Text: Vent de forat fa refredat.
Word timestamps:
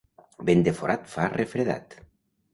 Vent 0.49 0.63
de 0.67 0.73
forat 0.79 1.05
fa 1.13 1.29
refredat. 1.35 1.97